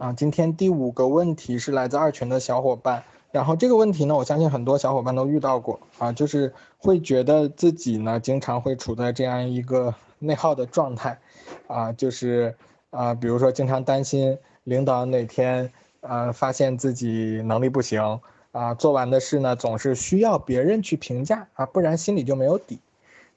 [0.00, 5.78] 啊，今天第五个问题是来自二群的小伙伴，然后这个问题呢，我相信很多小伙伴都遇到过。
[5.98, 11.18] 啊，就是会觉得自己呢经常会处在这样一个内耗的状态，
[11.66, 12.56] 啊，就是
[12.88, 18.20] 啊，比如说经常担心领导哪天呃发现自己能力不行。
[18.52, 22.80] 啊，做完的事呢总是需要别人去评价啊，不然心里就没有底，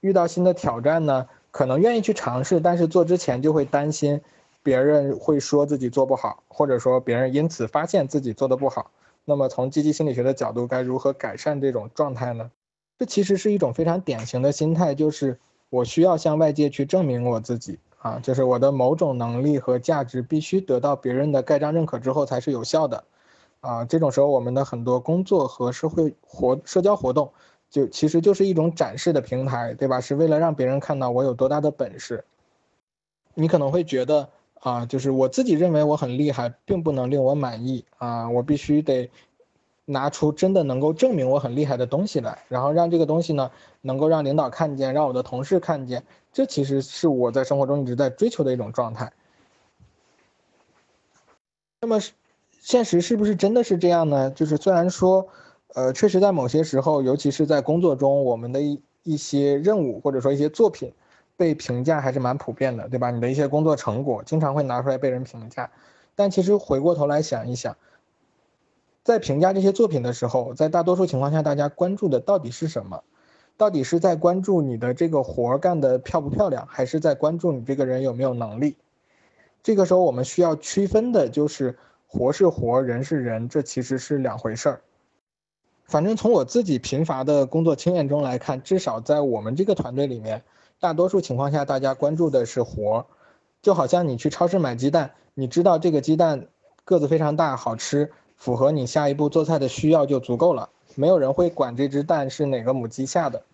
[0.00, 4.20] 遇到新的挑战呢，可能愿意去尝试，但是做之前就会担心。
[4.62, 8.90] 别人会说自己做不好，或者说别人因此发现自己做的不好。
[9.24, 12.50] 那么从积极心理学的角度，该如何改善这种状态呢？
[12.98, 15.38] 这其实是一种非常典型的心态，就是
[15.70, 23.04] 我需要向外界去证明我自己啊，就是我的某种能力和价值必须得到别人的盖章认可之后才是有效的
[23.60, 23.84] 啊。
[23.84, 27.32] 这种时候，我们的很多工作和社会活社交活动，
[27.70, 30.00] 就其实就是一种展示的平台，对吧？
[30.00, 32.24] 是为了让别人看到我有多大的本事。
[33.34, 34.28] 你可能会觉得。
[34.62, 38.30] 啊，就是我自己认为我很厉害，并不能令我满意啊！
[38.30, 39.10] 我必须得
[39.86, 46.04] 拿出真的能够证明我很厉害的东西来，然后让这个东西呢，能够让领导看见，让我的同事看见。
[46.32, 49.12] 这其实是我在生活中一直在追求的一种状态。
[51.80, 51.98] 那么，
[52.60, 54.30] 现实是不是真的是这样呢？
[54.30, 55.26] 就是虽然说，
[55.74, 60.92] 呃，确实在某些时候，尤其是在工作中，我们的一一些任务或者说一些作品。
[61.36, 63.10] 被评价还是蛮普遍的，对吧？
[63.10, 65.70] 你的一些工作成果经常会拿出来被人评价，
[66.14, 67.76] 但其实回过头来想一想，
[69.02, 73.02] 在评价这些作品的时候，在大多数情况下，大家关注的到底是什么？
[73.56, 78.76] 到底是在关注你的这个活干得漂不漂亮，还是在关注你这个人有没有能力？
[79.62, 84.80] 这个时候我们需要区分的就是活是活，人是人，这其实是两回事儿。
[85.84, 90.42] 反正从我自己贫乏的工作经验中来看，至少在我们这个团队里面。
[90.82, 93.06] 大多数情况下，大家关注的是活儿，
[93.62, 96.48] 就好像你去超市买鸡蛋，你知道这个鸡蛋
[96.84, 100.70] 个子非常大，好吃，符合你下一步做菜的需要就足够了。
[100.96, 103.44] 没有人会管这只蛋是哪个母鸡下的，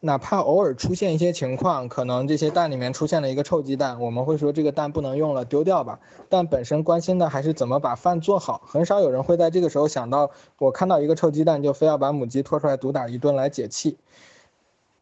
[0.00, 5.98] 哪怕偶尔出现一些情况，可能这些蛋里面出现了一个臭鸡蛋，我们会说这个蛋不能用了，丢掉吧。
[6.28, 8.60] 但本身关心的还是怎么把饭做好。
[8.66, 13.96] 很少有人会在这个时候想到，我看到一个臭鸡蛋就非要把母鸡拖出来毒打一顿来解气。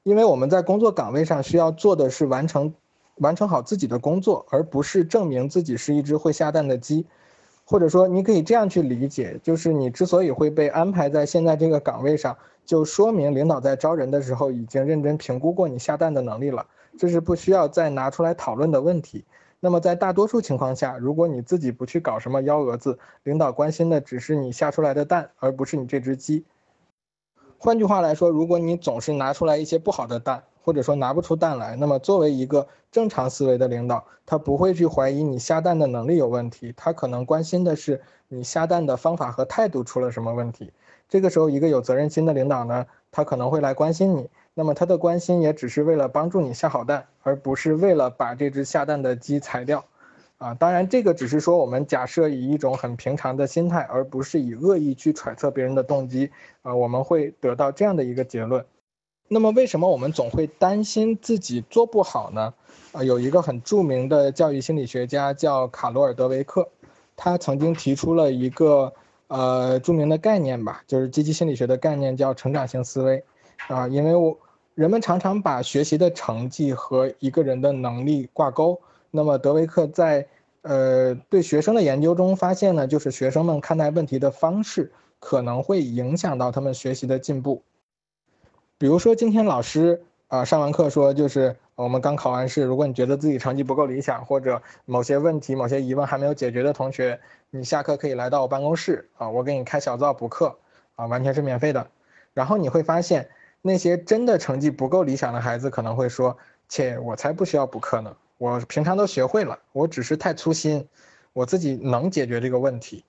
[0.07, 2.73] 因为我们在工作岗位上需要做的是完成，
[3.17, 7.05] 完成好自己的工作，而不是证明自己是一只会下蛋的鸡，
[7.65, 16.65] 或者说你可以这样去理解，就是你之所以会被安排在现在这个岗位上，就说明领导在招人的时候已经认真评估过你下蛋的能力了，
[16.97, 19.25] 这是不需要再拿出来讨论的问题。
[19.59, 26.45] 那么在大多数情况下，如果你自己不去搞什么幺蛾子，领导关心的只是你下出来的蛋，而不是你这只鸡。
[27.59, 40.73] 换句话来说，如果你总是拿出来一些不好的蛋，或者说拿不出蛋来，那么作为一个正常思维的领导，他不会去怀疑你下蛋的能力有问题，他可能关心的是你下蛋的方法和态度出了什么问题。
[41.09, 49.85] 这个时候，一个有责任心的领导呢，他可能会来关心你，那么他的关心也只是为了帮助你下好蛋，而不是为了把这只下蛋的鸡裁掉。
[50.39, 56.31] 啊，当然，这个只是说我们假设以一种很平常的心态，而不是以恶意去揣测别人的动机，
[56.61, 58.63] 啊，我们会得到这样的一个结论。
[59.29, 62.53] 那么，为什么我们总会担心自己做不好呢？
[62.93, 66.69] 啊，有一个很著名的教育心理学家叫卡罗尔·德维克，
[67.17, 68.93] 他曾经提出了一个
[69.29, 73.25] 呃著名的概念吧，就是积极心理学的概念，叫成长性思维。
[73.69, 74.39] 啊，因为我
[74.75, 78.79] 人们常常把学习的成绩和一个人的能力挂钩。
[79.17, 80.29] 那么德维克在
[80.61, 87.63] 呃对学生的研究中发现呢，就是学生们看待问题的方式可能会影响到他们学习的进步。
[88.79, 97.19] 比如说今天老师啊上完课说，就是我们刚考完试，如果你觉得自己成绩不够理想，或者某些问题、某些疑问还没有解决的同学，
[97.51, 100.55] 你下课可以来到我办公室啊，我给你开小灶补课
[100.95, 101.87] 啊，完全是免费的。
[102.35, 103.27] 然后你会发现，
[103.63, 106.37] 那些真的成绩不够理想的孩子可能会说，
[106.69, 108.15] 切，我才不需要补课呢。
[108.39, 110.89] 我平常都学会了，我只是太粗心，
[111.33, 113.05] 我自己能解决这个问题，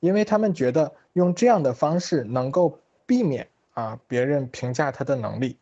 [0.00, 5.56] 因为他们觉得用这样的方式能够避免啊别人评价他的能力。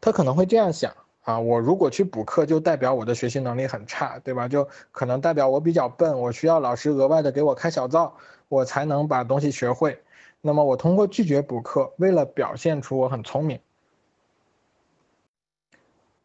[0.00, 4.46] 他可能会这样想啊，我如果去补课，就代表我的学习能力很差，对吧？
[4.46, 8.16] 就可能代表我比较笨，我需要老师额外的给我开小灶，
[8.48, 10.00] 我才能把东西学会。
[10.40, 13.58] 那么我通过拒绝补课，为了表现出我很聪明。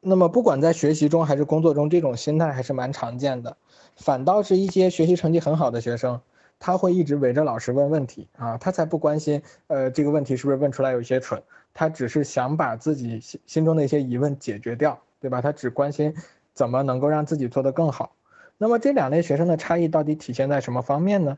[0.05, 3.55] 那么，不管在学习中还是工作中，这种心态还是蛮常见的。
[3.95, 6.19] 反倒是一些学习成绩很好的学生，
[6.59, 11.41] 他会一直围着老师问问题啊，他才不关心，呃，这个问题是不是问出来有些蠢，
[11.73, 15.41] 他只是想把自己心心中的一些疑问解决掉，对吧？
[15.41, 16.13] 他只关心
[16.53, 18.13] 怎么能够让自己做得更好。
[18.57, 21.37] 那么这两类学生的差异到底体现在什么方面呢？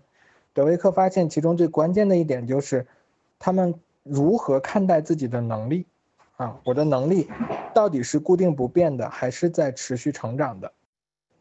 [0.54, 2.88] 德维克发现其中最关键的一点就是，
[3.38, 5.86] 他们如何看待自己的能力。
[6.38, 7.30] 啊，我的能力
[7.74, 10.72] 到底是固定不变的，还是在持续成长的？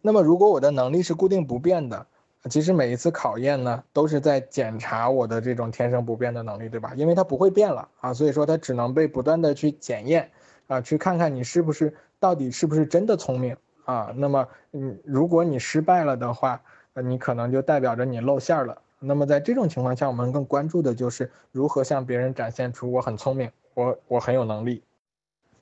[0.00, 2.06] 那么如果我的能力是固定不变的，
[2.50, 6.92] 其实每一次考验呢，都是在检查我的这种天生不变的能力，对吧？
[6.94, 10.30] 因为它不会变了啊，所以说它只能被不断的去检验
[10.66, 13.56] 啊，去看看你是不是到底是不是真的聪明
[13.86, 14.12] 啊。
[14.14, 16.60] 那么，嗯，如果你失败了的话，
[16.92, 18.76] 呃，你可能就代表着你露馅了。
[19.00, 23.50] 那么在这种情况下，我们更关注的就是如何向别人展现出我很聪明。
[23.74, 24.82] 我我很有能力，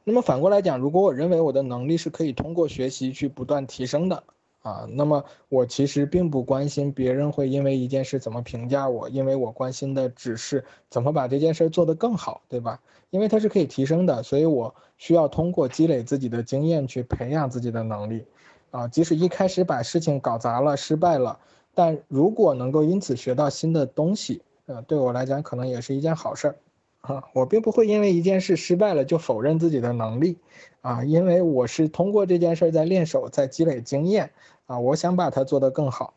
[0.04, 4.22] 那么反过来讲，如果我认为我的能力是可以通过学习去不断提升的
[4.62, 12.80] 啊，那么我其实并不关心别人会因为一件事怎么评价我，因为我关心的只是怎么把这件事做得更好，对吧？
[13.10, 18.24] 因为它是可以提升的，所以我需要通过积累自己的经验去培养自己的能力
[18.70, 21.38] 啊，即使一开始把事情搞砸了、失败了，
[21.74, 26.56] 但如果能够因此学到新的东西，呃，对我来讲可能也是一件好事儿。
[27.02, 30.38] 啊，我并不会因为一件事失败了就否认自己的能力，
[30.80, 34.30] 啊，因为我是通过这件事在练手，在积累经验，
[34.66, 36.14] 啊，我想把它做得更好。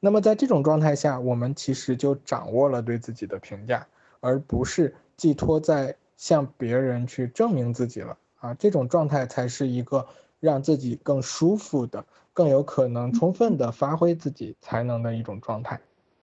[0.00, 3.86] 那么在这种状态下，我们其实就掌握了对自己的评价，
[4.20, 8.18] 而不是寄托在向别人去证明自己了。
[8.38, 10.06] 啊，这种状态才是一个
[10.40, 15.80] 让自己更舒服的、更有可能充分的发挥自己才能的一种状态。